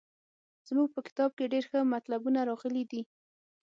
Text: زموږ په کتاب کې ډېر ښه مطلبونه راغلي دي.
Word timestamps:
زموږ 0.67 0.87
په 0.95 1.01
کتاب 1.07 1.29
کې 1.37 1.51
ډېر 1.53 1.63
ښه 1.69 1.79
مطلبونه 1.93 2.39
راغلي 2.49 2.83
دي. 2.91 3.01